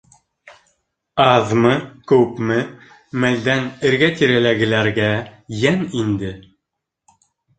[1.23, 2.57] Аҙмы-күпме
[3.25, 5.11] мәлдән эргә-тирәләгеләргә
[5.59, 6.35] йән инде.